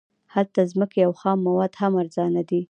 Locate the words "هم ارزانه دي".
1.81-2.59